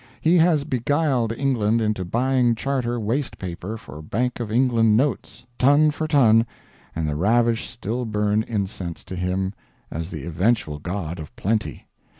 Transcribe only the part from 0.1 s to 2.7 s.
He has beguiled England into buying